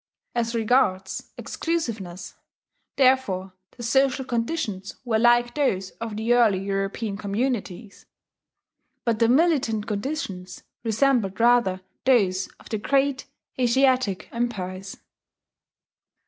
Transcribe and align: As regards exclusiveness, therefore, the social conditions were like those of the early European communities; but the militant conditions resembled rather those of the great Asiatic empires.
As 0.33 0.55
regards 0.55 1.31
exclusiveness, 1.37 2.33
therefore, 2.95 3.53
the 3.77 3.83
social 3.83 4.25
conditions 4.25 4.95
were 5.05 5.19
like 5.19 5.53
those 5.53 5.91
of 6.01 6.17
the 6.17 6.33
early 6.33 6.57
European 6.57 7.17
communities; 7.17 8.07
but 9.05 9.19
the 9.19 9.29
militant 9.29 9.85
conditions 9.85 10.63
resembled 10.83 11.39
rather 11.39 11.81
those 12.03 12.47
of 12.59 12.67
the 12.69 12.79
great 12.79 13.27
Asiatic 13.59 14.27
empires. 14.31 14.97